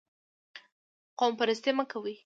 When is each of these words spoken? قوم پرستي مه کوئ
قوم 1.19 1.31
پرستي 1.39 1.71
مه 1.77 1.85
کوئ 1.91 2.15